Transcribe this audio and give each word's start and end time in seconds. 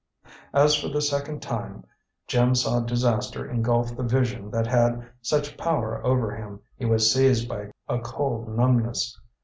As, 0.55 0.73
for 0.75 0.87
the 0.87 0.99
second 0.99 1.43
time, 1.43 1.83
Jim 2.25 2.55
saw 2.55 2.79
disaster 2.79 3.47
engulf 3.47 3.95
the 3.95 4.01
Vision 4.01 4.49
that 4.49 4.65
had 4.65 5.07
such 5.21 5.55
power 5.57 6.03
over 6.03 6.35
him, 6.35 6.59
he 6.75 6.85
was 6.85 7.13
seized 7.13 7.47
by 7.47 7.69
a 7.87 7.99
cold 7.99 8.47
numbness. 8.49 9.15